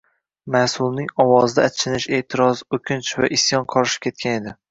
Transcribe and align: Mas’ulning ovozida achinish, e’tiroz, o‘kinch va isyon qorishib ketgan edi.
Mas’ulning 0.53 1.11
ovozida 1.25 1.65
achinish, 1.71 2.09
e’tiroz, 2.19 2.63
o‘kinch 2.79 3.13
va 3.21 3.31
isyon 3.39 3.67
qorishib 3.75 4.07
ketgan 4.09 4.35
edi. 4.41 4.55